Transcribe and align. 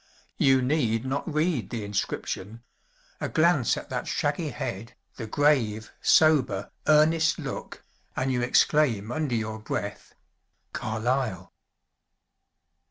You 0.39 0.63
need 0.63 1.05
not 1.05 1.31
read 1.31 1.69
the 1.69 1.85
inscription: 1.85 2.63
a 3.19 3.29
glance 3.29 3.77
at 3.77 3.91
that 3.91 4.07
shaggy 4.07 4.49
head, 4.49 4.95
the 5.17 5.27
grave, 5.27 5.91
sober, 6.01 6.71
earnest 6.87 7.37
look, 7.37 7.83
and 8.15 8.31
you 8.31 8.41
exclaim 8.41 9.11
under 9.11 9.35
your 9.35 9.59
breath, 9.59 10.15
"Carlyle!" 10.73 11.53